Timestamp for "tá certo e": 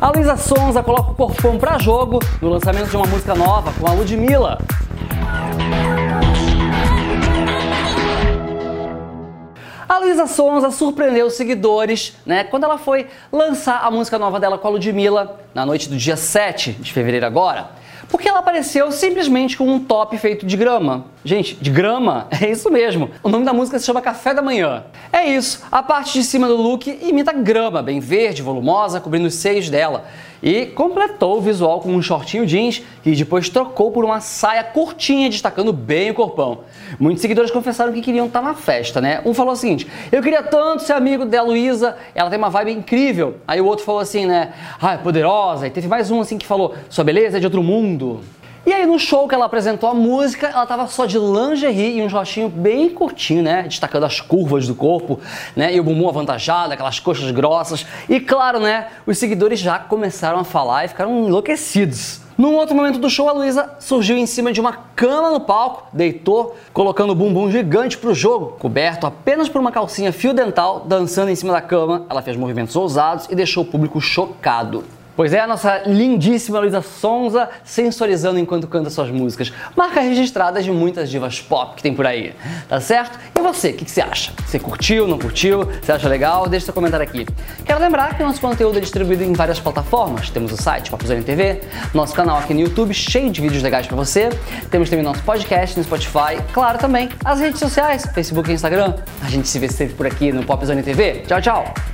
82.66-83.42